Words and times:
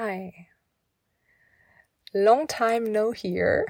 Hi. 0.00 0.46
Long 2.12 2.46
time 2.46 2.92
no 2.92 3.12
here. 3.12 3.66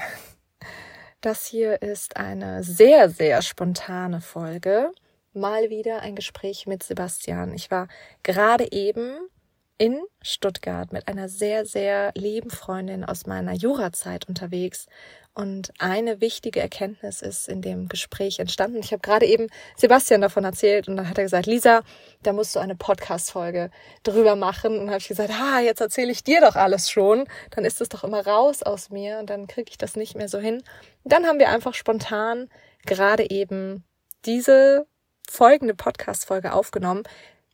Das 1.22 1.46
hier 1.46 1.80
ist 1.80 2.18
eine 2.18 2.62
sehr, 2.62 3.08
sehr 3.08 3.40
spontane 3.40 4.20
Folge. 4.20 4.92
Mal 5.32 5.70
wieder 5.70 6.02
ein 6.02 6.14
Gespräch 6.14 6.66
mit 6.66 6.82
Sebastian. 6.82 7.54
Ich 7.54 7.70
war 7.70 7.88
gerade 8.24 8.70
eben 8.72 9.16
in 9.78 10.02
Stuttgart 10.20 10.92
mit 10.92 11.08
einer 11.08 11.30
sehr, 11.30 11.64
sehr 11.64 12.12
lieben 12.14 12.50
Freundin 12.50 13.06
aus 13.06 13.24
meiner 13.24 13.54
Jurazeit 13.54 14.28
unterwegs 14.28 14.86
und 15.38 15.72
eine 15.78 16.20
wichtige 16.20 16.58
Erkenntnis 16.58 17.22
ist 17.22 17.48
in 17.48 17.62
dem 17.62 17.88
Gespräch 17.88 18.40
entstanden. 18.40 18.78
Ich 18.78 18.90
habe 18.90 19.02
gerade 19.02 19.24
eben 19.24 19.46
Sebastian 19.76 20.20
davon 20.20 20.42
erzählt 20.42 20.88
und 20.88 20.96
dann 20.96 21.08
hat 21.08 21.16
er 21.16 21.22
gesagt, 21.22 21.46
Lisa, 21.46 21.82
da 22.24 22.32
musst 22.32 22.56
du 22.56 22.58
eine 22.58 22.74
Podcast-Folge 22.74 23.70
drüber 24.02 24.34
machen. 24.34 24.72
Und 24.72 24.78
dann 24.80 24.88
habe 24.88 24.98
ich 24.98 25.06
gesagt, 25.06 25.30
ah, 25.30 25.60
jetzt 25.60 25.80
erzähle 25.80 26.10
ich 26.10 26.24
dir 26.24 26.40
doch 26.40 26.56
alles 26.56 26.90
schon. 26.90 27.28
Dann 27.52 27.64
ist 27.64 27.80
es 27.80 27.88
doch 27.88 28.02
immer 28.02 28.26
raus 28.26 28.64
aus 28.64 28.90
mir 28.90 29.20
und 29.20 29.30
dann 29.30 29.46
kriege 29.46 29.70
ich 29.70 29.78
das 29.78 29.94
nicht 29.94 30.16
mehr 30.16 30.28
so 30.28 30.40
hin. 30.40 30.56
Und 31.04 31.12
dann 31.12 31.24
haben 31.24 31.38
wir 31.38 31.50
einfach 31.50 31.74
spontan 31.74 32.48
gerade 32.84 33.30
eben 33.30 33.84
diese 34.24 34.88
folgende 35.30 35.76
Podcast-Folge 35.76 36.52
aufgenommen. 36.52 37.04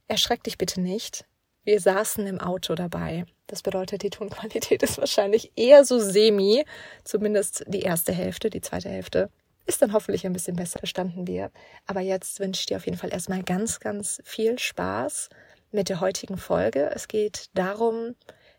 Erschreck 0.08 0.42
dich 0.42 0.56
bitte 0.56 0.80
nicht. 0.80 1.26
Wir 1.64 1.80
saßen 1.80 2.26
im 2.26 2.40
Auto 2.40 2.74
dabei. 2.74 3.26
Das 3.46 3.62
bedeutet, 3.62 4.02
die 4.02 4.10
Tonqualität 4.10 4.82
ist 4.82 4.98
wahrscheinlich 4.98 5.52
eher 5.56 5.84
so 5.84 5.98
semi, 5.98 6.64
zumindest 7.04 7.64
die 7.66 7.80
erste 7.80 8.12
Hälfte, 8.12 8.50
die 8.50 8.60
zweite 8.60 8.88
Hälfte 8.88 9.30
ist 9.66 9.82
dann 9.82 9.92
hoffentlich 9.92 10.26
ein 10.26 10.32
bisschen 10.32 10.56
besser 10.56 10.78
verstanden 10.78 11.26
wir. 11.26 11.50
Aber 11.86 12.00
jetzt 12.00 12.40
wünsche 12.40 12.60
ich 12.60 12.66
dir 12.66 12.76
auf 12.76 12.86
jeden 12.86 12.98
Fall 12.98 13.12
erstmal 13.12 13.42
ganz, 13.42 13.80
ganz 13.80 14.20
viel 14.24 14.58
Spaß 14.58 15.30
mit 15.72 15.88
der 15.88 16.00
heutigen 16.00 16.36
Folge. 16.36 16.90
Es 16.94 17.08
geht 17.08 17.50
darum, 17.54 18.14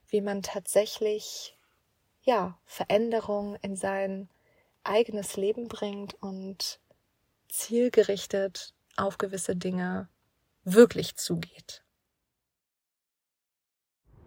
wie 0.08 0.22
man 0.22 0.42
tatsächlich, 0.42 1.58
ja, 2.24 2.58
Veränderung 2.66 3.56
in 3.62 3.76
sein 3.76 4.30
eigenes 4.84 5.38
Leben 5.38 5.68
bringt 5.68 6.16
und 6.22 6.80
zielgerichtet 7.50 8.74
auf 8.98 9.18
gewisse 9.18 9.56
Dinge 9.56 10.10
wirklich 10.64 11.16
zugeht. 11.16 11.85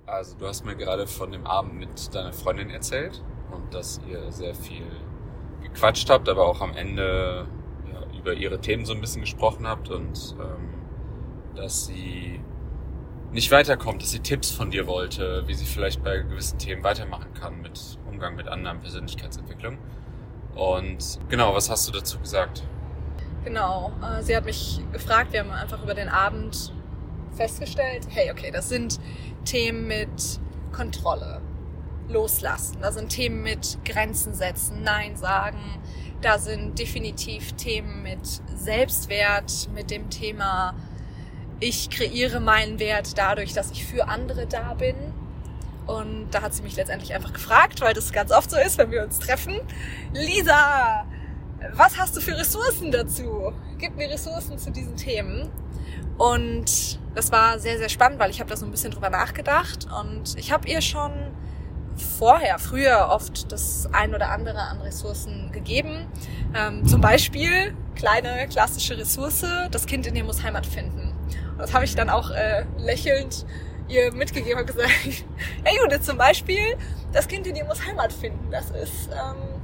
Also 0.09 0.37
du 0.39 0.47
hast 0.47 0.64
mir 0.64 0.75
gerade 0.75 1.06
von 1.06 1.31
dem 1.33 1.47
Abend 1.47 1.75
mit 1.75 2.14
deiner 2.14 2.33
Freundin 2.33 2.70
erzählt 2.70 3.23
und 3.51 3.75
dass 3.75 4.01
ihr 4.09 4.33
sehr 4.33 4.55
viel 4.55 4.87
gequatscht 5.62 6.09
habt, 6.09 6.28
aber 6.31 6.47
auch 6.47 6.62
am 6.62 6.75
Ende 6.75 7.47
ja, 7.92 8.19
über 8.19 8.33
ihre 8.33 8.59
Themen 8.59 8.86
so 8.86 8.95
ein 8.95 9.03
bisschen 9.03 9.20
gesprochen 9.20 9.67
habt 9.67 9.91
und 9.91 10.34
ähm, 10.41 10.75
dass 11.55 11.86
sie 11.86 12.41
nicht 13.33 13.51
weiterkommt, 13.51 14.01
dass 14.01 14.11
sie 14.11 14.20
Tipps 14.20 14.51
von 14.51 14.70
dir 14.70 14.86
wollte, 14.86 15.42
wie 15.47 15.53
sie 15.53 15.67
vielleicht 15.67 16.03
bei 16.03 16.19
gewissen 16.19 16.59
Themen 16.59 16.83
weitermachen 16.83 17.34
kann 17.34 17.61
mit 17.61 17.98
Umgang 18.09 18.34
mit 18.34 18.48
anderen 18.48 18.81
Persönlichkeitsentwicklung. 18.81 19.77
Und 20.55 21.19
genau, 21.29 21.55
was 21.55 21.69
hast 21.69 21.86
du 21.86 21.92
dazu 21.92 22.19
gesagt? 22.19 22.62
Genau, 23.45 23.92
äh, 24.03 24.23
sie 24.23 24.34
hat 24.34 24.47
mich 24.47 24.81
gefragt, 24.91 25.34
wir 25.34 25.41
haben 25.41 25.51
einfach 25.51 25.83
über 25.83 25.95
den 25.95 26.09
Abend 26.09 26.73
festgestellt, 27.39 28.06
hey, 28.11 28.31
okay, 28.31 28.50
das 28.50 28.69
sind 28.69 29.00
Themen 29.44 29.86
mit 29.86 30.41
Kontrolle, 30.72 31.41
loslassen, 32.08 32.78
da 32.80 32.92
sind 32.92 33.08
Themen 33.08 33.42
mit 33.42 33.78
Grenzen 33.84 34.34
setzen, 34.34 34.83
Nein 34.83 35.17
sagen, 35.17 35.58
da 36.20 36.39
sind 36.39 36.78
definitiv 36.78 37.53
Themen 37.53 38.03
mit 38.03 38.20
Selbstwert, 38.55 39.69
mit 39.75 39.91
dem 39.91 40.11
Thema, 40.11 40.75
ich 41.61 41.91
kreiere 41.91 42.41
meinen 42.41 42.78
Wert 42.78 43.17
dadurch, 43.19 43.52
dass 43.52 43.70
ich 43.70 43.84
für 43.84 44.08
andere 44.08 44.47
da 44.47 44.75
bin. 44.75 44.95
Und 45.86 46.28
da 46.30 46.42
hat 46.42 46.55
sie 46.55 46.62
mich 46.62 46.77
letztendlich 46.77 47.14
einfach 47.14 47.33
gefragt, 47.33 47.80
weil 47.80 47.95
das 47.95 48.12
ganz 48.12 48.30
oft 48.30 48.50
so 48.50 48.58
ist, 48.58 48.78
wenn 48.78 48.91
wir 48.91 49.02
uns 49.02 49.19
treffen. 49.19 49.58
Lisa, 50.12 51.06
was 51.73 51.98
hast 51.98 52.17
du 52.17 52.20
für 52.20 52.36
Ressourcen 52.36 52.92
dazu? 52.92 53.52
Gib 53.79 53.96
mir 53.96 54.08
Ressourcen 54.11 54.58
zu 54.58 54.70
diesen 54.70 54.96
Themen. 54.96 55.51
Und 56.18 56.98
das 57.14 57.33
war 57.33 57.58
sehr, 57.58 57.79
sehr 57.79 57.89
spannend, 57.89 58.18
weil 58.18 58.30
ich 58.30 58.40
habe 58.40 58.51
da 58.51 58.56
so 58.56 58.67
ein 58.67 58.70
bisschen 58.70 58.90
drüber 58.90 59.08
nachgedacht 59.08 59.86
und 60.01 60.36
ich 60.36 60.52
habe 60.52 60.68
ihr 60.68 60.80
schon 60.80 61.12
vorher, 61.96 62.58
früher 62.58 63.08
oft 63.11 63.51
das 63.51 63.89
ein 63.92 64.14
oder 64.14 64.30
andere 64.30 64.58
an 64.58 64.80
Ressourcen 64.80 65.51
gegeben. 65.52 66.07
Ähm, 66.55 66.86
zum 66.86 67.01
Beispiel, 67.01 67.74
kleine 67.95 68.46
klassische 68.48 68.96
Ressource, 68.98 69.45
das 69.70 69.86
Kind 69.86 70.07
in 70.07 70.14
dir 70.14 70.24
muss 70.24 70.42
Heimat 70.42 70.67
finden. 70.67 71.12
Und 71.52 71.58
das 71.58 71.73
habe 71.73 71.84
ich 71.84 71.95
dann 71.95 72.11
auch 72.11 72.30
äh, 72.30 72.64
lächelnd 72.78 73.46
ihr 73.89 74.12
mitgegeben 74.12 74.61
und 74.61 74.67
gesagt, 74.67 74.90
hey 75.64 75.78
Judith, 75.83 76.02
zum 76.02 76.18
Beispiel, 76.18 76.77
das 77.12 77.27
Kind 77.27 77.46
in 77.46 77.55
dir 77.55 77.64
muss 77.64 77.84
Heimat 77.84 78.12
finden. 78.12 78.51
Das 78.51 78.70
ist... 78.70 79.08
Ähm, 79.12 79.58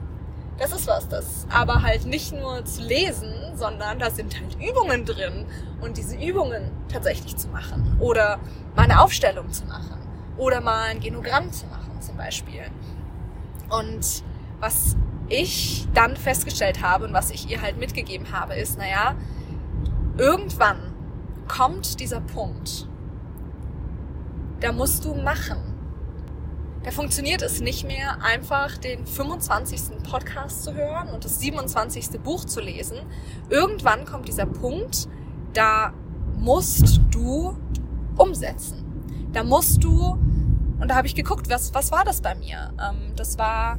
das 0.59 0.73
ist 0.73 0.87
was, 0.87 1.09
das 1.09 1.47
aber 1.51 1.83
halt 1.83 2.07
nicht 2.07 2.33
nur 2.33 2.65
zu 2.65 2.83
lesen, 2.83 3.33
sondern 3.57 3.99
da 3.99 4.11
sind 4.11 4.39
halt 4.41 4.57
Übungen 4.63 5.05
drin 5.05 5.47
und 5.81 5.97
diese 5.97 6.17
Übungen 6.17 6.71
tatsächlich 6.89 7.37
zu 7.37 7.49
machen 7.49 7.97
oder 8.01 8.39
mal 8.77 8.85
eine 8.85 9.01
Aufstellung 9.01 9.51
zu 9.51 9.65
machen 9.67 9.99
oder 10.37 10.61
mal 10.61 10.91
ein 10.91 11.01
Genogramm 11.01 11.51
zu 11.53 11.67
machen 11.67 12.01
zum 12.01 12.17
Beispiel. 12.17 12.63
Und 13.69 14.23
was 14.61 14.97
ich 15.29 15.89
dann 15.95 16.17
festgestellt 16.17 16.83
habe 16.83 17.07
und 17.07 17.13
was 17.13 17.31
ich 17.31 17.51
ihr 17.51 17.63
halt 17.63 17.79
mitgegeben 17.79 18.31
habe, 18.33 18.55
ist, 18.55 18.79
naja, 18.79 19.15
irgendwann 20.17 20.95
kommt 21.49 21.99
dieser 22.01 22.21
Punkt, 22.21 22.87
da 24.61 24.73
musst 24.73 25.05
du 25.05 25.15
machen 25.15 25.74
da 26.85 26.91
funktioniert 26.91 27.41
es 27.41 27.61
nicht 27.63 27.85
mehr, 27.85 28.23
einfach 28.23 28.77
den 28.77 29.07
25. 29.07 30.03
Podcast 30.03 30.65
zu 30.65 30.75
hören 30.75 31.09
und 31.09 31.25
das 31.25 31.41
27. 31.41 32.21
Buch 32.23 32.45
zu 32.45 32.61
lesen. 32.61 32.99
Irgendwann 33.49 34.05
kommt 34.05 34.29
dieser 34.29 34.45
Punkt, 34.45 35.09
da 35.55 35.95
musst 36.37 37.01
du 37.11 37.57
umsetzen. 38.19 38.85
Da 39.33 39.43
musst 39.43 39.83
du, 39.83 40.19
und 40.79 40.89
da 40.89 40.95
habe 40.95 41.07
ich 41.07 41.15
geguckt, 41.15 41.49
was, 41.49 41.73
was 41.73 41.91
war 41.91 42.05
das 42.05 42.21
bei 42.21 42.35
mir? 42.35 42.75
Ähm, 42.79 43.17
das 43.17 43.39
war 43.39 43.79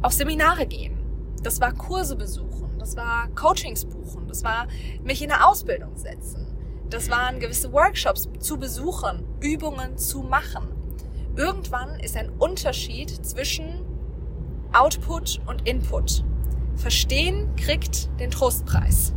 auf 0.00 0.12
Seminare 0.12 0.66
gehen. 0.66 0.98
Das 1.42 1.60
war 1.60 1.74
Kurse 1.74 2.16
besuchen. 2.16 2.78
Das 2.78 2.96
war 2.96 3.28
Coachings 3.34 3.84
buchen. 3.84 4.26
Das 4.26 4.42
war 4.42 4.68
mich 5.02 5.22
in 5.22 5.30
eine 5.30 5.46
Ausbildung 5.46 5.98
setzen. 5.98 6.46
Das 6.88 7.10
waren 7.10 7.40
gewisse 7.40 7.72
Workshops 7.72 8.28
zu 8.38 8.56
besuchen, 8.56 9.26
Übungen 9.40 9.98
zu 9.98 10.22
machen 10.22 10.73
irgendwann 11.36 11.98
ist 12.00 12.16
ein 12.16 12.30
Unterschied 12.38 13.10
zwischen 13.24 13.84
Output 14.72 15.40
und 15.46 15.68
Input. 15.68 16.24
Verstehen 16.76 17.54
kriegt 17.56 18.08
den 18.18 18.30
Trostpreis. 18.30 19.14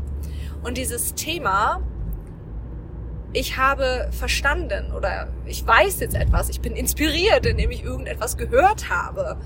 Und 0.64 0.78
dieses 0.78 1.16
Thema, 1.16 1.82
ich 3.34 3.58
habe 3.58 4.10
verstanden 4.12 4.92
oder 4.94 5.30
ich 5.46 5.66
weiß 5.66 6.00
jetzt 6.00 6.16
etwas, 6.16 6.50
ich 6.50 6.62
bin 6.62 6.76
inspiriert, 6.76 7.46
indem 7.46 7.72
ich 7.72 7.84
irgendetwas 7.84 8.38
gehört 8.38 8.90
habe, 8.90 9.38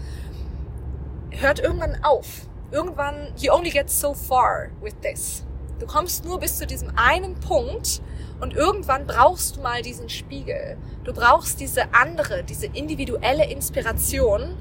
hört 1.31 1.60
irgendwann 1.60 2.04
auf. 2.04 2.48
Irgendwann, 2.72 3.34
you 3.38 3.52
only 3.54 3.70
get 3.70 3.90
so 3.90 4.14
far 4.14 4.70
with 4.81 4.96
this. 5.02 5.46
Du 5.80 5.86
kommst 5.86 6.26
nur 6.26 6.40
bis 6.40 6.58
zu 6.58 6.68
diesem 6.68 6.92
einen 6.96 7.36
Punkt 7.36 8.02
und 8.41 8.56
irgendwann 8.56 9.06
brauchst 9.06 9.56
du 9.56 9.62
mal 9.62 9.84
diesen 9.84 10.09
Spiegel. 10.09 10.75
Du 11.03 11.13
brauchst 11.13 11.59
diese 11.59 11.94
andere, 11.94 12.44
diese 12.44 12.66
individuelle 12.66 13.50
Inspiration 13.50 14.57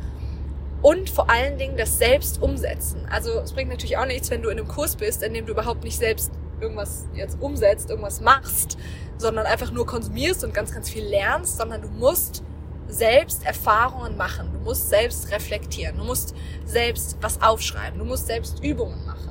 und 0.82 1.08
vor 1.10 1.30
allen 1.30 1.58
Dingen 1.58 1.76
das 1.76 1.98
Selbst 1.98 2.42
umsetzen. 2.42 3.06
Also 3.10 3.40
es 3.40 3.52
bringt 3.52 3.70
natürlich 3.70 3.96
auch 3.96 4.06
nichts, 4.06 4.30
wenn 4.30 4.42
du 4.42 4.50
in 4.50 4.58
einem 4.58 4.69
Kurs 4.69 4.96
bist, 4.96 5.22
in 5.22 5.34
dem 5.34 5.46
du 5.46 5.52
überhaupt 5.52 5.82
nicht 5.82 5.98
selbst 5.98 6.30
irgendwas 6.60 7.06
jetzt 7.14 7.40
umsetzt, 7.40 7.88
irgendwas 7.88 8.20
machst, 8.20 8.76
sondern 9.16 9.46
einfach 9.46 9.70
nur 9.70 9.86
konsumierst 9.86 10.44
und 10.44 10.52
ganz, 10.52 10.72
ganz 10.72 10.90
viel 10.90 11.04
lernst, 11.04 11.56
sondern 11.56 11.80
du 11.80 11.88
musst 11.88 12.42
selbst 12.86 13.46
Erfahrungen 13.46 14.16
machen. 14.16 14.50
Du 14.52 14.58
musst 14.58 14.90
selbst 14.90 15.31
reflektieren. 15.31 15.96
Du 15.96 16.05
musst 16.05 16.34
selbst 16.64 17.16
was 17.20 17.40
aufschreiben. 17.40 17.99
Du 17.99 18.05
musst 18.05 18.26
selbst 18.26 18.62
Übungen 18.62 19.06
machen. 19.06 19.31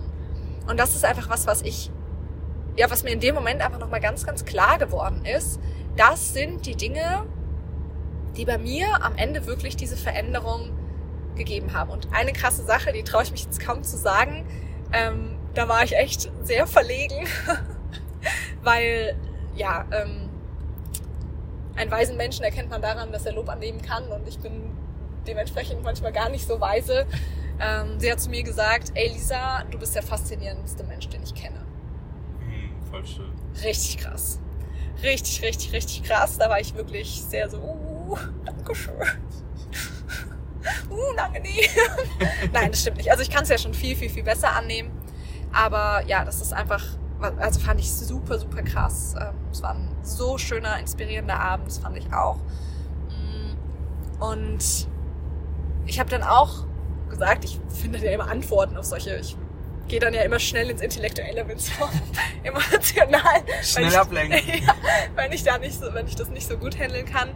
Und 0.67 0.79
das 0.79 0.95
ist 0.95 1.05
einfach 1.05 1.29
was, 1.29 1.45
was 1.45 1.61
ich 1.61 1.91
ja, 2.79 2.89
was 2.89 3.03
mir 3.03 3.11
in 3.11 3.19
dem 3.19 3.35
Moment 3.35 3.61
einfach 3.61 3.77
nochmal 3.77 3.99
ganz, 3.99 4.25
ganz 4.25 4.45
klar 4.45 4.77
geworden 4.77 5.25
ist, 5.25 5.59
das 5.97 6.33
sind 6.33 6.65
die 6.65 6.75
Dinge, 6.75 7.25
die 8.37 8.45
bei 8.45 8.57
mir 8.57 9.03
am 9.03 9.17
Ende 9.17 9.45
wirklich 9.45 9.75
diese 9.75 9.97
Veränderung 9.97 10.71
gegeben 11.35 11.73
haben. 11.73 11.89
Und 11.89 12.07
eine 12.13 12.31
krasse 12.31 12.63
Sache, 12.63 12.93
die 12.93 13.03
traue 13.03 13.23
ich 13.23 13.31
mich 13.31 13.43
jetzt 13.43 13.59
kaum 13.59 13.83
zu 13.83 13.97
sagen, 13.97 14.45
ähm, 14.93 15.37
da 15.55 15.67
war 15.67 15.83
ich 15.83 15.97
echt 15.97 16.31
sehr 16.41 16.67
verlegen, 16.67 17.27
weil 18.63 19.17
ja, 19.57 19.83
ähm, 19.91 20.29
einen 21.75 21.91
weisen 21.91 22.15
Menschen 22.15 22.45
erkennt 22.45 22.69
man 22.69 22.81
daran, 22.81 23.11
dass 23.11 23.25
er 23.25 23.33
Lob 23.33 23.49
annehmen 23.49 23.81
kann 23.81 24.07
und 24.07 24.25
ich 24.25 24.39
bin 24.39 24.71
dementsprechend 25.27 25.83
manchmal 25.83 26.13
gar 26.13 26.29
nicht 26.29 26.47
so 26.47 26.61
weise. 26.61 27.05
Ähm, 27.59 27.99
sie 27.99 28.09
hat 28.09 28.21
zu 28.21 28.29
mir 28.29 28.43
gesagt, 28.43 28.93
ey 28.93 29.09
Lisa, 29.09 29.65
du 29.69 29.77
bist 29.77 29.95
der 29.95 30.03
faszinierendste 30.03 30.85
Mensch, 30.85 31.09
den 31.09 31.23
ich 31.23 31.35
kenne 31.35 31.68
voll 32.89 33.05
schön. 33.05 33.31
Richtig 33.63 33.97
krass. 33.97 34.39
Richtig, 35.01 35.41
richtig, 35.43 35.73
richtig 35.73 36.03
krass. 36.03 36.37
Da 36.37 36.49
war 36.49 36.59
ich 36.59 36.75
wirklich 36.75 37.21
sehr 37.21 37.49
so, 37.49 37.57
uh, 37.57 38.17
Dankeschön. 38.45 38.93
Unangenehm. 40.89 41.69
Nein, 42.53 42.71
das 42.71 42.81
stimmt 42.81 42.97
nicht. 42.97 43.11
Also 43.11 43.23
ich 43.23 43.29
kann 43.29 43.43
es 43.43 43.49
ja 43.49 43.57
schon 43.57 43.73
viel, 43.73 43.95
viel, 43.95 44.09
viel 44.09 44.23
besser 44.23 44.53
annehmen. 44.55 44.91
Aber 45.53 46.03
ja, 46.05 46.25
das 46.25 46.41
ist 46.41 46.53
einfach, 46.53 46.83
also 47.37 47.59
fand 47.59 47.79
ich 47.79 47.91
super, 47.91 48.37
super 48.37 48.61
krass. 48.61 49.15
Ähm, 49.19 49.35
es 49.51 49.63
war 49.63 49.71
ein 49.71 49.95
so 50.03 50.37
schöner, 50.37 50.79
inspirierender 50.79 51.39
Abend, 51.39 51.67
das 51.67 51.79
fand 51.79 51.97
ich 51.97 52.13
auch. 52.13 52.37
Mm, 53.09 54.23
und 54.23 54.87
ich 55.85 55.99
habe 55.99 56.09
dann 56.09 56.23
auch 56.23 56.65
gesagt, 57.09 57.45
ich 57.45 57.59
finde 57.69 57.97
ja 57.99 58.11
immer 58.11 58.29
Antworten 58.29 58.77
auf 58.77 58.85
solche, 58.85 59.15
ich 59.15 59.35
gehe 59.89 59.99
dann 59.99 60.13
ja 60.13 60.21
immer 60.21 60.39
schnell 60.39 60.69
ins 60.69 60.81
Intellektuelle, 60.81 61.45
wenn 61.47 61.57
so 61.57 61.71
emotional. 62.43 63.43
Schnell 63.61 63.95
ablenken. 63.95 64.39
Ja, 64.65 64.75
wenn 65.15 65.31
ich 65.31 65.43
da 65.43 65.57
nicht 65.57 65.79
so, 65.79 65.93
wenn 65.93 66.07
ich 66.07 66.15
das 66.15 66.29
nicht 66.29 66.47
so 66.47 66.57
gut 66.57 66.77
handeln 66.77 67.05
kann, 67.05 67.29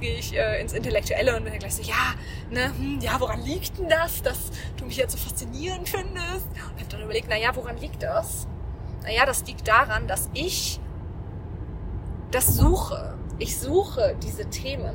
gehe 0.00 0.16
ich 0.16 0.34
äh, 0.36 0.60
ins 0.60 0.72
Intellektuelle 0.72 1.36
und 1.36 1.44
bin 1.44 1.52
dann 1.52 1.60
gleich 1.60 1.74
so, 1.74 1.82
ja, 1.82 2.14
ne, 2.50 2.72
hm, 2.76 3.00
ja, 3.00 3.20
woran 3.20 3.42
liegt 3.42 3.78
denn 3.78 3.88
das, 3.88 4.22
dass 4.22 4.50
du 4.76 4.86
mich 4.86 4.96
jetzt 4.96 5.12
so 5.12 5.18
faszinierend 5.18 5.88
findest? 5.88 6.46
Und 6.46 6.80
habe 6.80 6.88
dann 6.88 7.02
überlegt, 7.02 7.26
na 7.28 7.36
ja, 7.36 7.54
woran 7.54 7.78
liegt 7.78 8.02
das? 8.02 8.46
Naja, 9.02 9.26
das 9.26 9.44
liegt 9.46 9.68
daran, 9.68 10.06
dass 10.06 10.30
ich 10.34 10.80
das 12.30 12.46
suche. 12.56 13.16
Ich 13.38 13.58
suche 13.58 14.16
diese 14.22 14.48
Themen. 14.50 14.94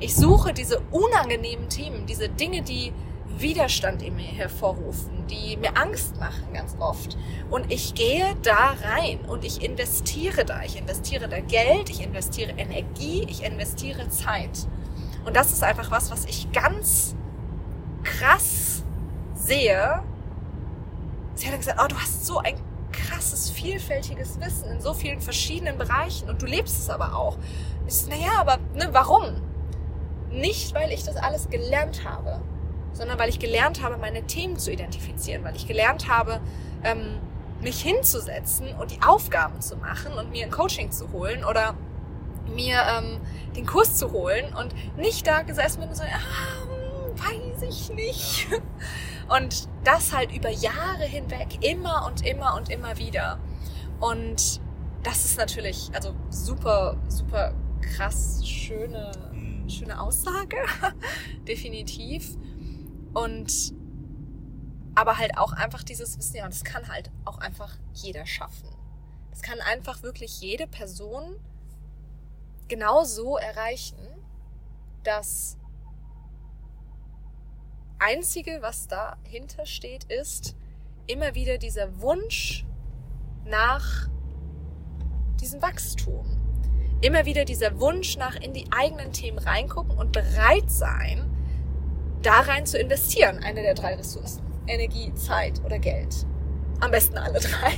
Ich 0.00 0.14
suche 0.16 0.52
diese 0.52 0.80
unangenehmen 0.90 1.68
Themen, 1.68 2.06
diese 2.06 2.28
Dinge, 2.28 2.62
die 2.62 2.92
Widerstand 3.40 4.02
in 4.02 4.16
mir 4.16 4.22
hervorrufen, 4.22 5.26
die 5.28 5.56
mir 5.56 5.76
Angst 5.76 6.18
machen 6.18 6.52
ganz 6.52 6.76
oft. 6.78 7.16
Und 7.50 7.72
ich 7.72 7.94
gehe 7.94 8.34
da 8.42 8.74
rein 8.82 9.20
und 9.26 9.44
ich 9.44 9.62
investiere 9.62 10.44
da. 10.44 10.62
Ich 10.62 10.78
investiere 10.78 11.28
da 11.28 11.40
Geld, 11.40 11.90
ich 11.90 12.02
investiere 12.02 12.52
Energie, 12.52 13.26
ich 13.28 13.44
investiere 13.44 14.08
Zeit. 14.08 14.66
Und 15.24 15.36
das 15.36 15.52
ist 15.52 15.62
einfach 15.62 15.90
was, 15.90 16.10
was 16.10 16.24
ich 16.26 16.52
ganz 16.52 17.14
krass 18.02 18.82
sehe. 19.34 20.02
Sie 21.34 21.48
hat 21.48 21.56
gesagt, 21.56 21.80
oh, 21.82 21.88
du 21.88 21.96
hast 21.96 22.26
so 22.26 22.38
ein 22.38 22.54
krasses, 22.92 23.50
vielfältiges 23.50 24.40
Wissen 24.40 24.70
in 24.70 24.80
so 24.80 24.94
vielen 24.94 25.20
verschiedenen 25.20 25.78
Bereichen 25.78 26.28
und 26.28 26.40
du 26.42 26.46
lebst 26.46 26.78
es 26.78 26.90
aber 26.90 27.16
auch. 27.16 27.36
Ich 27.86 27.94
so, 27.94 28.10
naja, 28.10 28.32
aber 28.38 28.58
ne, 28.74 28.88
warum? 28.92 29.42
Nicht, 30.30 30.74
weil 30.74 30.92
ich 30.92 31.04
das 31.04 31.16
alles 31.16 31.48
gelernt 31.48 32.04
habe, 32.04 32.40
sondern 32.94 33.18
weil 33.18 33.28
ich 33.28 33.38
gelernt 33.38 33.82
habe, 33.82 33.98
meine 33.98 34.26
Themen 34.26 34.58
zu 34.58 34.72
identifizieren, 34.72 35.44
weil 35.44 35.54
ich 35.56 35.66
gelernt 35.66 36.08
habe, 36.08 36.40
ähm, 36.82 37.18
mich 37.60 37.80
hinzusetzen 37.82 38.68
und 38.80 38.90
die 38.90 39.02
Aufgaben 39.02 39.60
zu 39.60 39.76
machen 39.76 40.12
und 40.14 40.30
mir 40.30 40.44
ein 40.44 40.50
Coaching 40.50 40.90
zu 40.90 41.12
holen 41.12 41.44
oder 41.44 41.74
mir 42.46 42.82
ähm, 42.88 43.20
den 43.56 43.66
Kurs 43.66 43.96
zu 43.96 44.12
holen 44.12 44.54
und 44.54 44.74
nicht 44.96 45.26
da 45.26 45.42
gesessen 45.42 45.80
bin 45.80 45.88
und 45.88 45.96
so, 45.96 46.02
ah, 46.02 46.64
weiß 47.16 47.62
ich 47.68 47.90
nicht. 47.90 48.48
Und 49.26 49.70
das 49.84 50.12
halt 50.12 50.36
über 50.36 50.50
Jahre 50.50 51.04
hinweg, 51.04 51.58
immer 51.62 52.04
und 52.06 52.26
immer 52.26 52.54
und 52.56 52.68
immer 52.68 52.98
wieder. 52.98 53.38
Und 53.98 54.60
das 55.02 55.24
ist 55.24 55.38
natürlich, 55.38 55.90
also 55.94 56.14
super, 56.28 56.98
super 57.08 57.54
krass 57.80 58.46
schöne, 58.46 59.12
mhm. 59.32 59.68
schöne 59.68 59.98
Aussage, 59.98 60.56
definitiv. 61.48 62.36
Und 63.14 63.72
aber 64.94 65.18
halt 65.18 65.36
auch 65.38 65.52
einfach 65.52 65.82
dieses 65.82 66.18
Wissen, 66.18 66.36
ja, 66.36 66.44
und 66.44 66.52
das 66.52 66.64
kann 66.64 66.88
halt 66.88 67.10
auch 67.24 67.38
einfach 67.38 67.76
jeder 67.94 68.26
schaffen. 68.26 68.68
Das 69.30 69.42
kann 69.42 69.60
einfach 69.60 70.02
wirklich 70.02 70.40
jede 70.40 70.66
Person 70.66 71.36
genau 72.68 73.04
so 73.04 73.36
erreichen, 73.36 73.98
dass 75.02 75.58
Einzige, 77.98 78.58
was 78.60 78.86
dahinter 78.86 79.66
steht, 79.66 80.04
ist 80.04 80.56
immer 81.06 81.34
wieder 81.34 81.58
dieser 81.58 82.00
Wunsch 82.00 82.64
nach 83.44 84.08
diesem 85.40 85.60
Wachstum. 85.62 86.24
Immer 87.00 87.26
wieder 87.26 87.44
dieser 87.44 87.80
Wunsch 87.80 88.16
nach 88.16 88.36
in 88.36 88.52
die 88.54 88.66
eigenen 88.72 89.12
Themen 89.12 89.38
reingucken 89.38 89.96
und 89.96 90.12
bereit 90.12 90.70
sein, 90.70 91.33
da 92.24 92.40
rein 92.40 92.66
zu 92.66 92.78
investieren. 92.78 93.42
Eine 93.44 93.62
der 93.62 93.74
drei 93.74 93.94
Ressourcen. 93.94 94.42
Energie, 94.66 95.12
Zeit 95.14 95.60
oder 95.64 95.78
Geld. 95.78 96.26
Am 96.80 96.90
besten 96.90 97.18
alle 97.18 97.40
drei. 97.40 97.74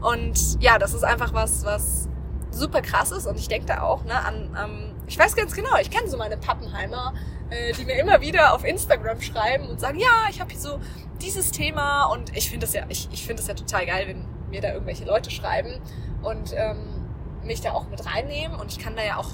Und 0.00 0.60
ja, 0.60 0.78
das 0.78 0.94
ist 0.94 1.04
einfach 1.04 1.32
was, 1.32 1.64
was 1.64 2.08
super 2.50 2.82
krass 2.82 3.12
ist. 3.12 3.26
Und 3.26 3.38
ich 3.38 3.48
denke 3.48 3.66
da 3.66 3.82
auch 3.82 4.04
ne, 4.04 4.14
an, 4.14 4.56
ähm, 4.62 4.94
ich 5.06 5.18
weiß 5.18 5.36
ganz 5.36 5.54
genau, 5.54 5.76
ich 5.80 5.90
kenne 5.90 6.08
so 6.08 6.16
meine 6.16 6.36
Pappenheimer, 6.36 7.14
äh, 7.50 7.72
die 7.72 7.84
mir 7.84 7.98
immer 7.98 8.20
wieder 8.20 8.54
auf 8.54 8.64
Instagram 8.64 9.20
schreiben 9.20 9.68
und 9.68 9.80
sagen, 9.80 9.98
ja, 9.98 10.26
ich 10.30 10.40
habe 10.40 10.50
hier 10.50 10.60
so 10.60 10.80
dieses 11.20 11.50
Thema. 11.50 12.06
Und 12.06 12.36
ich 12.36 12.50
finde 12.50 12.66
das 12.66 12.74
ja, 12.74 12.84
ich, 12.88 13.08
ich 13.12 13.26
finde 13.26 13.42
das 13.42 13.48
ja 13.48 13.54
total 13.54 13.86
geil, 13.86 14.08
wenn 14.08 14.24
mir 14.50 14.60
da 14.60 14.72
irgendwelche 14.72 15.04
Leute 15.04 15.30
schreiben 15.30 15.80
und 16.22 16.52
ähm, 16.54 17.06
mich 17.42 17.60
da 17.60 17.72
auch 17.72 17.88
mit 17.88 18.04
reinnehmen. 18.06 18.58
Und 18.58 18.72
ich 18.72 18.78
kann 18.78 18.96
da 18.96 19.04
ja 19.04 19.16
auch 19.16 19.30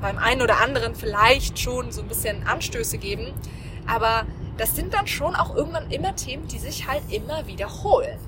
beim 0.00 0.18
einen 0.18 0.42
oder 0.42 0.60
anderen 0.60 0.94
vielleicht 0.94 1.58
schon 1.58 1.92
so 1.92 2.02
ein 2.02 2.08
bisschen 2.08 2.46
Anstöße 2.46 2.98
geben. 2.98 3.32
Aber 3.86 4.24
das 4.56 4.76
sind 4.76 4.94
dann 4.94 5.06
schon 5.06 5.34
auch 5.34 5.54
irgendwann 5.54 5.90
immer 5.90 6.14
Themen, 6.16 6.46
die 6.48 6.58
sich 6.58 6.86
halt 6.88 7.02
immer 7.10 7.46
wiederholen. 7.46 8.18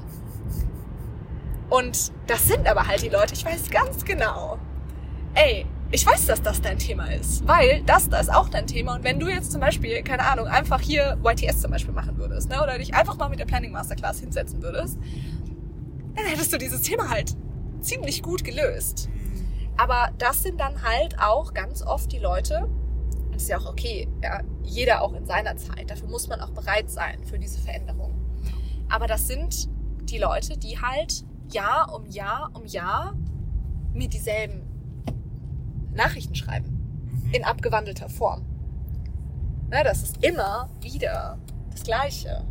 Und 1.70 2.12
das 2.26 2.46
sind 2.46 2.66
aber 2.66 2.86
halt 2.86 3.02
die 3.02 3.08
Leute, 3.08 3.34
ich 3.34 3.44
weiß 3.44 3.70
ganz 3.70 4.04
genau, 4.04 4.58
ey, 5.34 5.66
ich 5.90 6.06
weiß, 6.06 6.26
dass 6.26 6.40
das 6.40 6.62
dein 6.62 6.78
Thema 6.78 7.04
ist, 7.12 7.46
weil 7.46 7.82
das 7.84 8.08
da 8.08 8.18
ist 8.18 8.32
auch 8.32 8.48
dein 8.48 8.66
Thema. 8.66 8.96
Und 8.96 9.04
wenn 9.04 9.20
du 9.20 9.28
jetzt 9.28 9.52
zum 9.52 9.60
Beispiel, 9.60 10.02
keine 10.02 10.24
Ahnung, 10.24 10.46
einfach 10.46 10.80
hier 10.80 11.18
YTS 11.22 11.60
zum 11.60 11.70
Beispiel 11.70 11.92
machen 11.92 12.16
würdest, 12.16 12.48
ne, 12.48 12.62
oder 12.62 12.78
dich 12.78 12.94
einfach 12.94 13.18
mal 13.18 13.28
mit 13.28 13.38
der 13.38 13.44
Planning 13.44 13.72
Masterclass 13.72 14.20
hinsetzen 14.20 14.62
würdest, 14.62 14.98
dann 16.14 16.24
hättest 16.24 16.52
du 16.52 16.58
dieses 16.58 16.80
Thema 16.82 17.10
halt 17.10 17.36
ziemlich 17.82 18.22
gut 18.22 18.42
gelöst. 18.42 19.10
Aber 19.82 20.12
das 20.18 20.44
sind 20.44 20.60
dann 20.60 20.80
halt 20.84 21.18
auch 21.18 21.54
ganz 21.54 21.82
oft 21.82 22.12
die 22.12 22.20
Leute, 22.20 22.66
und 22.66 23.34
das 23.34 23.42
ist 23.42 23.48
ja 23.48 23.58
auch 23.58 23.66
okay, 23.66 24.08
ja, 24.22 24.40
jeder 24.62 25.02
auch 25.02 25.12
in 25.12 25.26
seiner 25.26 25.56
Zeit. 25.56 25.90
Dafür 25.90 26.08
muss 26.08 26.28
man 26.28 26.40
auch 26.40 26.50
bereit 26.50 26.88
sein 26.88 27.24
für 27.24 27.36
diese 27.36 27.58
Veränderung. 27.58 28.14
Aber 28.88 29.08
das 29.08 29.26
sind 29.26 29.68
die 30.08 30.18
Leute, 30.18 30.56
die 30.56 30.80
halt 30.80 31.24
Jahr 31.50 31.92
um 31.92 32.06
Jahr 32.06 32.52
um 32.54 32.64
Jahr 32.64 33.14
mir 33.92 34.08
dieselben 34.08 34.62
Nachrichten 35.92 36.36
schreiben. 36.36 37.10
Mhm. 37.24 37.34
In 37.34 37.44
abgewandelter 37.44 38.08
Form. 38.08 38.46
Na, 39.68 39.82
das 39.82 40.04
ist 40.04 40.24
immer 40.24 40.70
wieder 40.80 41.40
das 41.72 41.82
Gleiche. 41.82 42.46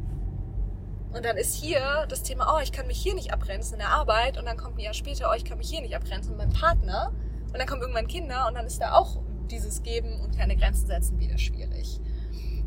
Und 1.14 1.26
dann 1.26 1.36
ist 1.36 1.56
hier 1.56 2.06
das 2.08 2.24
Thema, 2.24 2.56
oh, 2.56 2.60
ich 2.62 2.72
kann 2.72 2.88
mich 2.88 2.98
hier 2.98 3.14
nicht 3.14 3.34
abgrenzen 3.34 3.74
in 3.74 3.80
der 3.80 3.90
Arbeit. 3.90 4.38
Und 4.38 4.46
dann 4.46 4.58
kommt 4.58 4.78
ein 4.78 4.82
Jahr 4.82 4.94
später, 4.94 5.30
oh, 5.30 5.36
ich 5.36 5.44
kann 5.44 5.58
mich 5.58 5.70
hier 5.70 5.82
nicht 5.82 5.96
abgrenzen 5.96 6.38
mit 6.38 6.40
meinem 6.40 6.54
Partner. 6.54 7.12
Und 7.52 7.60
dann 7.60 7.68
kommen 7.68 7.82
irgendwann 7.82 8.08
Kinder 8.08 8.48
und 8.48 8.56
dann 8.56 8.66
ist 8.66 8.82
da 8.82 8.94
auch 8.94 9.22
dieses 9.50 9.84
Geben 9.84 10.20
und 10.22 10.38
keine 10.38 10.56
Grenzen 10.56 10.88
setzen 10.88 11.20
wieder 11.20 11.38
schwierig. 11.38 12.00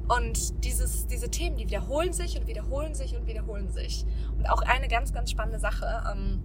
Und 0.08 0.64
dieses, 0.64 1.06
diese 1.06 1.30
Themen, 1.30 1.56
die 1.56 1.66
wiederholen 1.66 2.12
sich 2.12 2.38
und 2.38 2.46
wiederholen 2.46 2.94
sich 2.94 3.16
und 3.16 3.26
wiederholen 3.26 3.70
sich. 3.70 4.04
Und 4.36 4.48
auch 4.50 4.60
eine 4.62 4.88
ganz, 4.88 5.12
ganz 5.12 5.30
spannende 5.30 5.58
Sache, 5.58 6.04
ähm, 6.12 6.42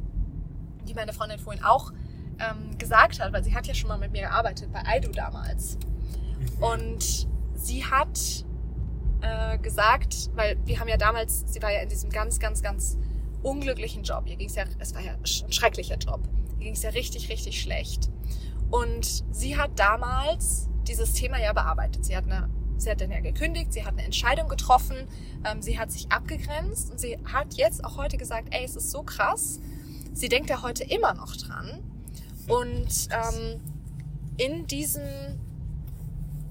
die 0.88 0.94
meine 0.94 1.12
Freundin 1.12 1.40
vorhin 1.40 1.64
auch 1.64 1.92
ähm, 2.40 2.78
gesagt 2.78 3.20
hat, 3.20 3.34
weil 3.34 3.44
sie 3.44 3.54
hat 3.54 3.68
ja 3.68 3.74
schon 3.74 3.90
mal 3.90 3.98
mit 3.98 4.14
mir 4.14 4.22
gearbeitet 4.22 4.72
bei 4.72 4.82
Aidu 4.86 5.12
damals. 5.12 5.78
Mhm. 5.78 6.64
Und 6.64 7.28
sie 7.56 7.84
hat 7.84 8.46
äh, 9.22 9.58
gesagt, 9.58 10.30
weil 10.36 10.58
wir 10.66 10.80
haben 10.80 10.88
ja 10.88 10.98
damals, 10.98 11.44
sie 11.48 11.62
war 11.62 11.72
ja 11.72 11.82
in 11.82 11.90
diesem 11.90 12.10
ganz, 12.10 12.40
ganz, 12.40 12.62
ganz 12.62 12.98
unglücklichen 13.44 14.04
Job. 14.04 14.24
Ihr 14.26 14.38
ging's 14.38 14.56
ja, 14.56 14.64
es 14.80 14.94
war 14.96 15.02
ja 15.02 15.14
ein 15.14 15.52
schrecklicher 15.52 15.98
Job. 15.98 16.22
Ihr 16.60 16.66
ging's 16.66 16.84
ja 16.84 16.92
richtig, 16.92 17.30
richtig 17.30 17.62
schlecht. 17.62 18.10
Und 18.70 19.24
sie 19.32 19.58
hat 19.58 19.72
damals 19.78 20.70
dieses 20.88 21.14
Thema 21.14 21.40
ja 21.40 21.54
bearbeitet. 21.54 22.06
Sie 22.06 22.16
hat 22.16 22.26
eine 22.26 22.50
Sie 22.80 22.90
hat 22.90 23.02
dann 23.02 23.12
ja 23.12 23.20
gekündigt, 23.20 23.74
sie 23.74 23.84
hat 23.84 23.94
eine 23.94 24.04
Entscheidung 24.04 24.48
getroffen, 24.48 24.96
ähm, 25.44 25.62
sie 25.62 25.78
hat 25.78 25.92
sich 25.92 26.10
abgegrenzt 26.12 26.90
und 26.92 26.98
sie 26.98 27.18
hat 27.26 27.56
jetzt 27.56 27.84
auch 27.84 27.98
heute 27.98 28.18
gesagt, 28.18 28.48
ey, 28.52 28.64
es 28.64 28.78
ist 28.78 28.90
so 28.90 29.04
krass. 29.04 29.60
Sie 30.14 30.30
denkt 30.30 30.50
ja 30.50 30.62
heute 30.62 30.86
immer 30.86 31.14
noch 31.14 31.36
dran. 31.36 31.84
Und 32.48 33.10
ähm, 33.12 33.60
in 34.38 34.66
diesem 34.68 35.04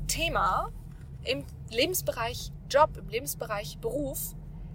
Thema, 0.07 0.71
im 1.25 1.45
Lebensbereich 1.71 2.53
Job, 2.71 2.91
im 2.99 3.09
Lebensbereich 3.09 3.79
Beruf, 3.79 4.35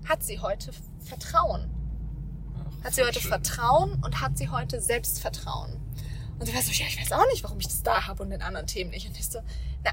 hat 0.09 0.23
sie 0.23 0.39
heute 0.39 0.71
Vertrauen. 1.01 1.69
Hat 2.83 2.93
sie 2.93 3.03
heute 3.03 3.21
schön. 3.21 3.29
Vertrauen 3.29 4.01
und 4.03 4.21
hat 4.21 4.37
sie 4.37 4.49
heute 4.49 4.81
Selbstvertrauen. 4.81 5.79
Und 6.39 6.45
sie 6.45 6.53
war 6.53 6.61
so, 6.61 6.71
ja, 6.71 6.85
ich 6.87 6.99
weiß 6.99 7.11
auch 7.13 7.25
nicht, 7.31 7.43
warum 7.43 7.59
ich 7.59 7.67
das 7.67 7.83
da 7.83 8.07
habe 8.07 8.23
und 8.23 8.31
in 8.31 8.41
anderen 8.41 8.67
Themen 8.67 8.89
nicht. 8.89 9.07
Und 9.07 9.17
ich 9.17 9.25
so, 9.25 9.39
na, 9.83 9.91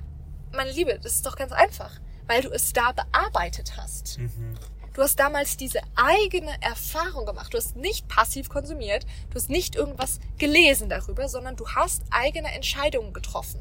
meine 0.53 0.73
Liebe, 0.73 0.99
das 1.01 1.13
ist 1.13 1.27
doch 1.27 1.37
ganz 1.37 1.53
einfach, 1.53 1.93
weil 2.27 2.43
du 2.43 2.51
es 2.51 2.73
da 2.73 2.93
bearbeitet 2.93 3.77
hast. 3.77 4.19
Mhm. 4.19 4.57
Du 4.93 5.03
hast 5.03 5.21
damals 5.21 5.57
diese 5.57 5.81
eigene 5.95 6.61
Erfahrung 6.61 7.25
gemacht. 7.25 7.55
Du 7.55 7.59
hast 7.59 7.77
nicht 7.77 8.09
passiv 8.09 8.49
konsumiert, 8.49 9.07
du 9.31 9.37
hast 9.37 9.49
nicht 9.49 9.77
irgendwas 9.77 10.19
gelesen 10.39 10.89
darüber, 10.89 11.29
sondern 11.29 11.55
du 11.55 11.69
hast 11.69 12.03
eigene 12.11 12.53
Entscheidungen 12.53 13.13
getroffen. 13.13 13.61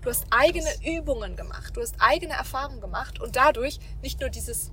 Du 0.00 0.10
hast 0.10 0.26
eigene 0.30 0.68
Übungen 0.84 1.36
gemacht, 1.36 1.76
du 1.76 1.80
hast 1.80 1.96
eigene 2.00 2.32
Erfahrungen 2.32 2.80
gemacht 2.80 3.20
und 3.20 3.36
dadurch 3.36 3.78
nicht 4.00 4.20
nur 4.20 4.30
dieses 4.30 4.72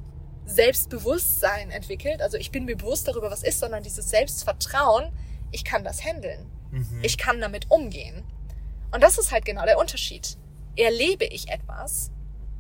Selbstbewusstsein 0.50 1.70
entwickelt, 1.70 2.22
also 2.22 2.38
ich 2.38 2.52
bin 2.52 2.66
mir 2.66 2.76
bewusst 2.76 3.08
darüber, 3.08 3.30
was 3.30 3.44
ist, 3.44 3.60
sondern 3.60 3.84
dieses 3.84 4.10
Selbstvertrauen, 4.10 5.12
ich 5.52 5.64
kann 5.64 5.84
das 5.84 6.04
handeln. 6.04 6.50
Mhm. 6.72 7.02
Ich 7.04 7.18
kann 7.18 7.40
damit 7.40 7.70
umgehen. 7.70 8.24
Und 8.92 9.04
das 9.04 9.18
ist 9.18 9.32
halt 9.32 9.46
genau 9.46 9.66
der 9.66 9.78
Unterschied. 9.78 10.38
Erlebe 10.76 11.26
ich 11.26 11.50
etwas, 11.50 12.12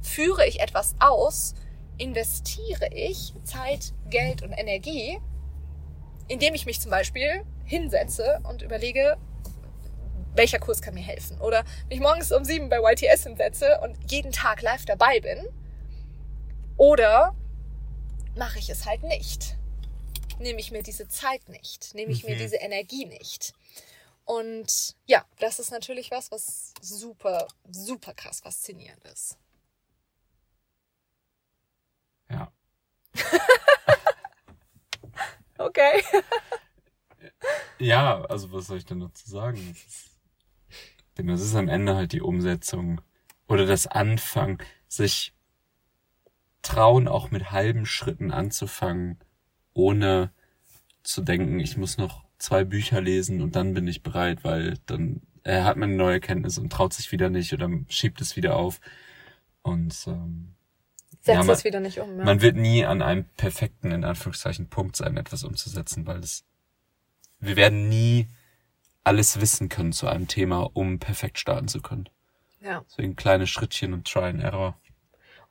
führe 0.01 0.45
ich 0.47 0.59
etwas 0.59 0.95
aus, 0.99 1.55
investiere 1.97 2.89
ich 2.93 3.33
Zeit, 3.43 3.93
Geld 4.09 4.43
und 4.43 4.53
Energie, 4.53 5.19
indem 6.27 6.53
ich 6.53 6.65
mich 6.65 6.79
zum 6.79 6.91
Beispiel 6.91 7.43
hinsetze 7.65 8.39
und 8.43 8.61
überlege, 8.61 9.17
welcher 10.35 10.59
Kurs 10.59 10.81
kann 10.81 10.93
mir 10.93 11.01
helfen? 11.01 11.39
Oder 11.41 11.63
mich 11.89 11.99
morgens 11.99 12.31
um 12.31 12.45
sieben 12.45 12.69
bei 12.69 12.79
YTS 12.79 13.23
hinsetze 13.23 13.79
und 13.81 13.97
jeden 14.11 14.31
Tag 14.31 14.61
live 14.61 14.85
dabei 14.85 15.19
bin. 15.19 15.39
Oder 16.77 17.35
mache 18.39 18.57
ich 18.57 18.69
es 18.69 18.87
halt 18.87 19.03
nicht. 19.03 19.55
Nehme 20.39 20.59
ich 20.59 20.71
mir 20.71 20.81
diese 20.81 21.07
Zeit 21.09 21.47
nicht, 21.49 21.93
nehme 21.93 22.11
ich 22.11 22.23
mhm. 22.23 22.31
mir 22.31 22.37
diese 22.37 22.55
Energie 22.55 23.05
nicht. 23.05 23.53
Und 24.23 24.95
ja, 25.05 25.25
das 25.39 25.59
ist 25.59 25.71
natürlich 25.71 26.09
was, 26.09 26.31
was 26.31 26.73
super, 26.81 27.47
super 27.69 28.13
krass 28.13 28.39
faszinierend 28.39 29.03
ist. 29.05 29.37
Ja. 32.29 32.51
okay. 35.57 36.03
ja, 37.79 38.21
also 38.25 38.51
was 38.53 38.67
soll 38.67 38.77
ich 38.77 38.85
denn 38.85 39.01
dazu 39.01 39.29
sagen? 39.29 39.57
Das 39.67 39.83
ist, 39.83 41.27
das 41.27 41.41
ist 41.41 41.55
am 41.55 41.67
Ende 41.67 41.95
halt 41.95 42.13
die 42.13 42.21
Umsetzung 42.21 43.01
oder 43.47 43.65
das 43.65 43.87
Anfangen, 43.87 44.59
sich 44.87 45.33
trauen, 46.61 47.07
auch 47.07 47.31
mit 47.31 47.51
halben 47.51 47.85
Schritten 47.85 48.31
anzufangen, 48.31 49.17
ohne 49.73 50.31
zu 51.03 51.21
denken, 51.21 51.59
ich 51.59 51.77
muss 51.77 51.97
noch 51.97 52.25
zwei 52.37 52.63
Bücher 52.63 53.01
lesen 53.01 53.41
und 53.41 53.55
dann 53.55 53.73
bin 53.73 53.87
ich 53.87 54.03
bereit, 54.03 54.43
weil 54.43 54.77
dann 54.85 55.21
er 55.43 55.63
hat 55.63 55.77
man 55.77 55.89
eine 55.89 55.97
neue 55.97 56.15
Erkenntnis 56.15 56.57
und 56.57 56.71
traut 56.71 56.93
sich 56.93 57.11
wieder 57.11 57.29
nicht 57.29 57.53
oder 57.53 57.69
schiebt 57.87 58.21
es 58.21 58.35
wieder 58.35 58.55
auf. 58.55 58.79
Und 59.61 59.95
ähm, 60.07 60.55
setzt 61.21 61.27
ja, 61.27 61.43
man, 61.43 61.49
es 61.49 61.63
wieder 61.63 61.79
nicht 61.79 61.99
um. 61.99 62.17
Ja. 62.17 62.25
Man 62.25 62.41
wird 62.41 62.55
nie 62.55 62.85
an 62.85 63.01
einem 63.01 63.25
perfekten, 63.37 63.91
in 63.91 64.03
Anführungszeichen, 64.03 64.69
Punkt 64.69 64.95
sein, 64.95 65.17
etwas 65.17 65.43
umzusetzen, 65.43 66.05
weil 66.05 66.19
es 66.19 66.45
wir 67.39 67.55
werden 67.55 67.87
nie 67.87 68.27
alles 69.03 69.39
wissen 69.39 69.69
können 69.69 69.93
zu 69.93 70.07
einem 70.07 70.27
Thema, 70.27 70.69
um 70.73 70.99
perfekt 70.99 71.39
starten 71.39 71.67
zu 71.67 71.81
können. 71.81 72.09
Ja. 72.61 72.83
Deswegen 72.89 73.15
kleine 73.15 73.47
Schrittchen 73.47 73.93
und 73.93 74.07
Try 74.07 74.25
and 74.25 74.43
Error. 74.43 74.77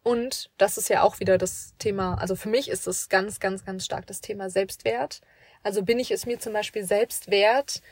Und 0.03 0.51
das 0.57 0.79
ist 0.79 0.89
ja 0.89 1.03
auch 1.03 1.21
wieder 1.21 1.39
das 1.39 1.75
Thema, 1.79 2.15
also 2.15 2.37
für 2.37 2.49
mich 2.49 2.69
ist 2.69 2.87
es 2.87 3.09
ganz, 3.09 3.41
ganz, 3.41 3.65
ganz 3.65 3.85
stark 3.85 4.07
das 4.07 4.21
Thema 4.21 4.49
Selbstwert. 4.49 5.21
Also 5.63 5.83
bin 5.83 5.99
ich 5.99 6.11
es 6.11 6.25
mir 6.25 6.39
zum 6.39 6.53
Beispiel 6.53 6.85
selbst 6.85 7.31
wert, 7.31 7.83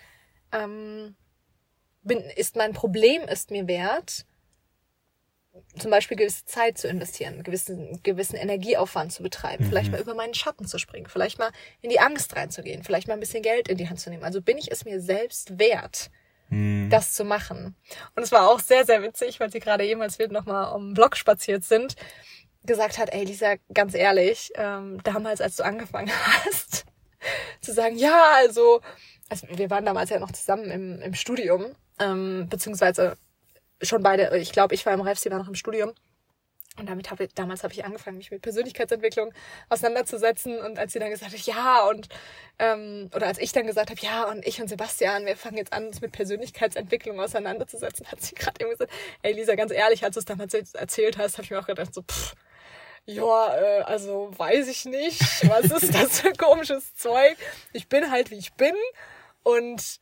ähm, 0.52 1.16
bin, 2.02 2.20
ist 2.20 2.56
mein 2.56 2.72
Problem 2.72 3.22
ist 3.22 3.50
mir 3.50 3.66
wert, 3.66 4.24
zum 5.78 5.90
Beispiel 5.90 6.16
gewisse 6.16 6.44
Zeit 6.44 6.78
zu 6.78 6.88
investieren, 6.88 7.42
gewissen, 7.42 8.00
gewissen 8.02 8.36
Energieaufwand 8.36 9.12
zu 9.12 9.22
betreiben, 9.22 9.64
mhm. 9.64 9.68
vielleicht 9.68 9.90
mal 9.90 10.00
über 10.00 10.14
meinen 10.14 10.34
Schatten 10.34 10.66
zu 10.66 10.78
springen, 10.78 11.06
vielleicht 11.06 11.38
mal 11.38 11.50
in 11.80 11.90
die 11.90 12.00
Angst 12.00 12.36
reinzugehen, 12.36 12.84
vielleicht 12.84 13.08
mal 13.08 13.14
ein 13.14 13.20
bisschen 13.20 13.42
Geld 13.42 13.68
in 13.68 13.76
die 13.76 13.88
Hand 13.88 14.00
zu 14.00 14.10
nehmen. 14.10 14.24
Also 14.24 14.42
bin 14.42 14.58
ich 14.58 14.70
es 14.70 14.84
mir 14.84 15.00
selbst 15.00 15.58
wert, 15.58 16.10
mhm. 16.48 16.90
das 16.90 17.12
zu 17.12 17.24
machen. 17.24 17.74
Und 18.14 18.22
es 18.22 18.32
war 18.32 18.50
auch 18.50 18.60
sehr, 18.60 18.84
sehr 18.84 19.02
witzig, 19.02 19.40
weil 19.40 19.50
sie 19.50 19.60
gerade 19.60 19.84
eben, 19.84 20.02
als 20.02 20.18
wir 20.18 20.28
nochmal 20.28 20.74
um 20.74 20.88
den 20.88 20.94
Block 20.94 21.16
spaziert 21.16 21.64
sind, 21.64 21.96
gesagt 22.64 22.98
hat, 22.98 23.12
ey 23.12 23.24
Lisa, 23.24 23.54
ganz 23.72 23.94
ehrlich, 23.94 24.52
ähm, 24.56 25.02
damals, 25.04 25.40
als 25.40 25.56
du 25.56 25.64
angefangen 25.64 26.10
hast, 26.44 26.84
zu 27.60 27.72
sagen, 27.72 27.96
ja, 27.96 28.32
also, 28.36 28.80
also 29.28 29.46
wir 29.50 29.70
waren 29.70 29.84
damals 29.84 30.10
ja 30.10 30.18
noch 30.18 30.32
zusammen 30.32 30.70
im, 30.70 31.00
im 31.00 31.14
Studium, 31.14 31.66
ähm, 31.98 32.46
beziehungsweise 32.48 33.16
schon 33.82 34.02
beide, 34.02 34.36
ich 34.38 34.52
glaube, 34.52 34.74
ich 34.74 34.84
war 34.86 34.92
im 34.92 35.00
Ref, 35.00 35.18
sie 35.18 35.30
war 35.30 35.38
noch 35.38 35.48
im 35.48 35.54
Studium. 35.54 35.92
Und 36.78 36.88
damit 36.88 37.10
habe 37.10 37.24
ich, 37.24 37.34
damals 37.34 37.62
habe 37.62 37.72
ich 37.72 37.84
angefangen, 37.84 38.18
mich 38.18 38.30
mit 38.30 38.42
Persönlichkeitsentwicklung 38.42 39.32
auseinanderzusetzen. 39.70 40.58
Und 40.58 40.78
als 40.78 40.92
sie 40.92 40.98
dann 40.98 41.10
gesagt 41.10 41.32
hat, 41.32 41.40
ja, 41.40 41.86
und 41.88 42.08
ähm, 42.58 43.10
oder 43.14 43.26
als 43.26 43.38
ich 43.38 43.52
dann 43.52 43.66
gesagt 43.66 43.90
habe, 43.90 44.00
ja, 44.00 44.24
und 44.24 44.46
ich 44.46 44.60
und 44.60 44.68
Sebastian, 44.68 45.26
wir 45.26 45.36
fangen 45.36 45.56
jetzt 45.56 45.72
an, 45.72 45.86
uns 45.86 46.00
mit 46.00 46.12
Persönlichkeitsentwicklung 46.12 47.18
auseinanderzusetzen, 47.20 48.06
hat 48.10 48.20
sie 48.22 48.34
gerade 48.34 48.60
eben 48.60 48.70
gesagt, 48.70 48.92
ey 49.22 49.32
Lisa, 49.32 49.54
ganz 49.54 49.72
ehrlich, 49.72 50.04
als 50.04 50.14
du 50.14 50.20
es 50.20 50.26
damals 50.26 50.54
erzählt 50.54 51.18
hast, 51.18 51.34
habe 51.34 51.44
ich 51.44 51.50
mir 51.50 51.58
auch 51.58 51.66
gedacht, 51.66 51.94
so, 51.94 52.02
pff, 52.02 52.34
ja, 53.06 53.56
äh, 53.56 53.82
also 53.82 54.30
weiß 54.36 54.68
ich 54.68 54.84
nicht, 54.84 55.20
was 55.48 55.66
ist 55.66 55.94
das 55.94 56.20
für 56.20 56.32
komisches 56.32 56.94
Zeug? 56.94 57.36
Ich 57.72 57.88
bin 57.88 58.10
halt, 58.10 58.30
wie 58.30 58.36
ich 58.36 58.52
bin. 58.54 58.74
Und 59.44 60.00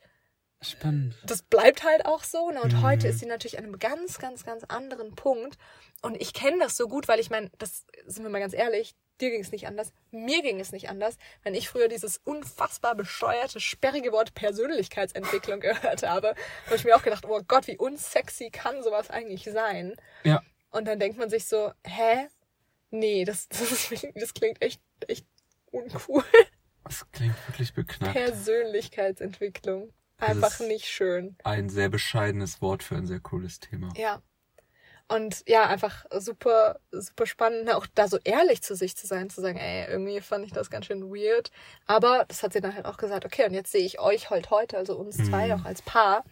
Spannend. 0.65 1.15
Das 1.25 1.41
bleibt 1.41 1.83
halt 1.83 2.05
auch 2.05 2.23
so. 2.23 2.49
Ne? 2.51 2.61
Und 2.61 2.73
mhm. 2.73 2.81
heute 2.81 3.07
ist 3.07 3.19
sie 3.19 3.25
natürlich 3.25 3.57
an 3.57 3.65
einem 3.65 3.79
ganz, 3.79 4.17
ganz, 4.19 4.43
ganz 4.43 4.63
anderen 4.65 5.15
Punkt. 5.15 5.57
Und 6.01 6.19
ich 6.21 6.33
kenne 6.33 6.59
das 6.59 6.77
so 6.77 6.87
gut, 6.87 7.07
weil 7.07 7.19
ich 7.19 7.29
meine, 7.29 7.51
das 7.57 7.85
sind 8.05 8.23
wir 8.23 8.29
mal 8.29 8.39
ganz 8.39 8.53
ehrlich, 8.53 8.95
dir 9.21 9.31
ging 9.31 9.41
es 9.41 9.51
nicht 9.51 9.67
anders, 9.67 9.93
mir 10.11 10.41
ging 10.41 10.59
es 10.59 10.71
nicht 10.71 10.89
anders, 10.89 11.17
wenn 11.43 11.55
ich 11.55 11.69
früher 11.69 11.87
dieses 11.87 12.17
unfassbar 12.17 12.95
bescheuerte, 12.95 13.59
sperrige 13.59 14.11
Wort 14.11 14.33
Persönlichkeitsentwicklung 14.33 15.59
gehört 15.61 16.03
habe, 16.03 16.35
habe 16.65 16.75
ich 16.75 16.83
mir 16.83 16.95
auch 16.95 17.03
gedacht, 17.03 17.25
oh 17.27 17.41
Gott, 17.47 17.67
wie 17.67 17.77
unsexy 17.77 18.49
kann 18.49 18.83
sowas 18.83 19.09
eigentlich 19.09 19.45
sein? 19.45 19.95
Ja. 20.23 20.41
Und 20.71 20.85
dann 20.85 20.99
denkt 20.99 21.17
man 21.17 21.29
sich 21.29 21.45
so, 21.45 21.71
hä? 21.85 22.27
Nee, 22.91 23.23
das, 23.25 23.47
das, 23.49 23.89
das 24.13 24.33
klingt 24.33 24.61
echt, 24.61 24.81
echt 25.07 25.25
uncool. 25.71 26.23
Das 26.83 27.09
klingt 27.11 27.35
wirklich 27.47 27.73
beknackt. 27.73 28.13
Persönlichkeitsentwicklung. 28.13 29.91
Einfach 30.17 30.59
nicht 30.59 30.85
schön. 30.85 31.35
Ein 31.43 31.69
sehr 31.69 31.89
bescheidenes 31.89 32.61
Wort 32.61 32.83
für 32.83 32.95
ein 32.95 33.05
sehr 33.05 33.19
cooles 33.19 33.59
Thema. 33.59 33.89
Ja. 33.97 34.21
Und 35.07 35.43
ja, 35.47 35.67
einfach 35.67 36.05
super, 36.17 36.79
super 36.91 37.27
spannend, 37.27 37.71
auch 37.71 37.85
da 37.93 38.07
so 38.07 38.17
ehrlich 38.23 38.63
zu 38.63 38.75
sich 38.75 38.97
zu 38.97 39.05
sein, 39.05 39.29
zu 39.29 39.39
sagen, 39.39 39.59
ey, 39.59 39.87
irgendwie 39.87 40.19
fand 40.19 40.45
ich 40.45 40.51
das 40.51 40.71
ganz 40.71 40.87
schön 40.87 41.03
weird. 41.03 41.51
Aber 41.85 42.25
das 42.27 42.41
hat 42.41 42.53
sie 42.53 42.61
dann 42.61 42.73
halt 42.73 42.85
auch 42.85 42.97
gesagt, 42.97 43.23
okay, 43.23 43.45
und 43.45 43.53
jetzt 43.53 43.71
sehe 43.71 43.85
ich 43.85 43.99
euch 43.99 44.31
halt 44.31 44.49
heute, 44.49 44.77
also 44.77 44.95
uns 44.95 45.17
zwei 45.17 45.47
mhm. 45.47 45.51
auch 45.53 45.65
als 45.65 45.83
Paar. 45.83 46.23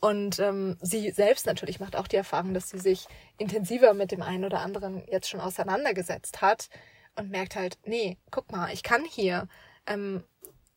Und 0.00 0.38
ähm, 0.38 0.78
sie 0.80 1.10
selbst 1.10 1.44
natürlich 1.44 1.80
macht 1.80 1.96
auch 1.96 2.06
die 2.06 2.16
Erfahrung, 2.16 2.54
dass 2.54 2.70
sie 2.70 2.78
sich 2.78 3.06
intensiver 3.36 3.92
mit 3.92 4.12
dem 4.12 4.22
einen 4.22 4.44
oder 4.44 4.60
anderen 4.60 5.02
jetzt 5.08 5.28
schon 5.28 5.40
auseinandergesetzt 5.40 6.40
hat 6.40 6.70
und 7.16 7.30
merkt 7.30 7.56
halt, 7.56 7.78
nee, 7.84 8.16
guck 8.30 8.50
mal, 8.52 8.72
ich 8.72 8.82
kann 8.82 9.04
hier, 9.04 9.48
ähm, 9.86 10.22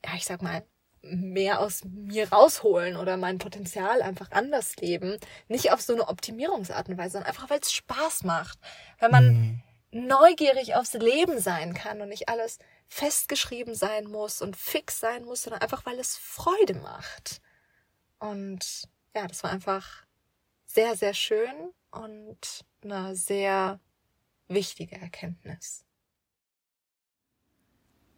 ja, 0.03 0.11
ich 0.15 0.25
sag 0.25 0.41
mal, 0.41 0.63
mehr 1.01 1.59
aus 1.59 1.83
mir 1.83 2.31
rausholen 2.31 2.95
oder 2.95 3.17
mein 3.17 3.37
Potenzial 3.37 4.01
einfach 4.01 4.31
anders 4.31 4.75
leben. 4.77 5.17
Nicht 5.47 5.71
auf 5.71 5.81
so 5.81 5.93
eine 5.93 6.07
Optimierungsart 6.07 6.89
und 6.89 6.97
Weise, 6.97 7.13
sondern 7.13 7.29
einfach, 7.29 7.49
weil 7.49 7.59
es 7.59 7.71
Spaß 7.71 8.23
macht. 8.23 8.59
Weil 8.99 9.09
man 9.09 9.25
mhm. 9.25 9.63
neugierig 10.07 10.75
aufs 10.75 10.93
Leben 10.93 11.39
sein 11.39 11.73
kann 11.73 12.01
und 12.01 12.09
nicht 12.09 12.29
alles 12.29 12.59
festgeschrieben 12.87 13.73
sein 13.73 14.05
muss 14.05 14.41
und 14.41 14.55
fix 14.55 14.99
sein 14.99 15.23
muss, 15.25 15.43
sondern 15.43 15.61
einfach, 15.61 15.85
weil 15.85 15.99
es 15.99 16.17
Freude 16.17 16.75
macht. 16.75 17.41
Und 18.19 18.83
ja, 19.15 19.27
das 19.27 19.43
war 19.43 19.51
einfach 19.51 20.05
sehr, 20.65 20.95
sehr 20.95 21.13
schön 21.13 21.73
und 21.89 22.65
eine 22.83 23.15
sehr 23.15 23.79
wichtige 24.47 24.95
Erkenntnis. 24.97 25.85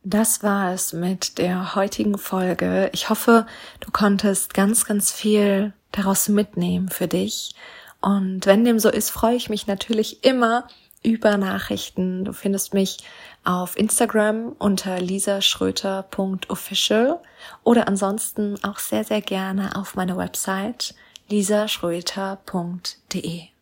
Das 0.06 0.44
war 0.44 0.74
es 0.74 0.92
mit 0.92 1.38
der 1.38 1.76
heutigen 1.76 2.18
Folge. 2.18 2.90
Ich 2.94 3.10
hoffe, 3.10 3.46
du 3.80 3.90
konntest 3.90 4.54
ganz, 4.54 4.84
ganz 4.86 5.14
viel 5.14 5.72
daraus 5.94 6.28
mitnehmen 6.28 6.90
für 6.90 7.08
dich. 7.08 7.56
Und 8.02 8.46
wenn 8.46 8.66
dem 8.66 8.80
so 8.80 8.90
ist, 8.90 9.12
freue 9.12 9.38
ich 9.38 9.50
mich 9.50 9.66
natürlich 9.66 10.26
immer 10.26 10.68
über 11.04 11.38
Nachrichten. 11.38 12.26
Du 12.26 12.34
findest 12.34 12.74
mich 12.74 12.98
auf 13.46 13.78
Instagram 13.78 14.58
unter 14.60 15.00
lisaschröter.official 15.00 17.22
oder 17.64 17.88
ansonsten 17.88 18.62
auch 18.64 18.80
sehr, 18.80 19.06
sehr 19.06 19.22
gerne 19.22 19.78
auf 19.78 19.96
meiner 19.96 20.18
Website 20.18 20.96
lisaschröter.de. 21.30 23.53